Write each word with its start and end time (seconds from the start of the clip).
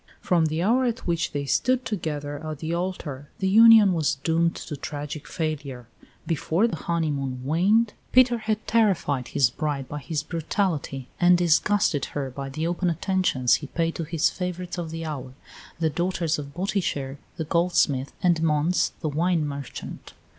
From 0.19 0.47
the 0.47 0.63
hour 0.63 0.85
at 0.85 1.05
which 1.05 1.31
they 1.31 1.45
stood 1.45 1.85
together 1.85 2.43
at 2.43 2.57
the 2.57 2.73
altar 2.73 3.29
the 3.37 3.47
union 3.47 3.93
was 3.93 4.15
doomed 4.15 4.55
to 4.55 4.75
tragic 4.75 5.27
failure; 5.27 5.85
before 6.25 6.65
the 6.67 6.75
honeymoon 6.75 7.45
waned 7.45 7.93
Peter 8.11 8.39
had 8.39 8.65
terrified 8.65 9.27
his 9.27 9.51
bride 9.51 9.87
by 9.87 9.99
his 9.99 10.23
brutality 10.23 11.07
and 11.19 11.37
disgusted 11.37 12.05
her 12.17 12.31
by 12.31 12.49
the 12.49 12.65
open 12.65 12.89
attentions 12.89 13.53
he 13.61 13.67
paid 13.67 13.93
to 13.93 14.03
his 14.03 14.31
favourites 14.31 14.79
of 14.79 14.89
the 14.89 15.05
hour, 15.05 15.35
the 15.79 15.91
daughters 15.91 16.39
of 16.39 16.55
Botticher, 16.55 17.19
the 17.37 17.43
goldsmith, 17.45 18.11
and 18.23 18.41
Mons, 18.41 18.93
the 19.01 19.09
wine 19.09 19.45
merchant. 19.47 20.13